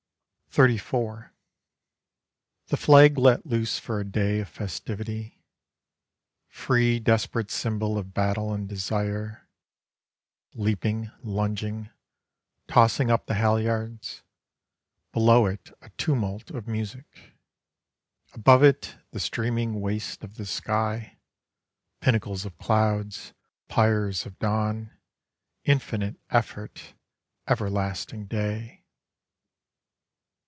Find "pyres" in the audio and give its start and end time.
23.69-24.25